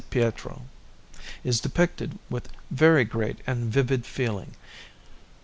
[0.09, 0.63] Pietro)
[1.43, 4.55] is depicted with very great and vivid feeling.